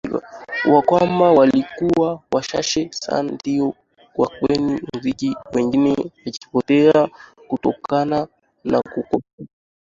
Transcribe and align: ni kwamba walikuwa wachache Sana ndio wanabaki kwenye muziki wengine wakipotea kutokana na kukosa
ni 0.69 0.81
kwamba 0.81 1.31
walikuwa 1.31 2.21
wachache 2.31 2.89
Sana 2.91 3.31
ndio 3.31 3.73
wanabaki 4.17 4.39
kwenye 4.39 4.87
muziki 4.93 5.35
wengine 5.53 6.11
wakipotea 6.25 7.07
kutokana 7.47 8.27
na 8.63 8.81
kukosa 8.81 9.43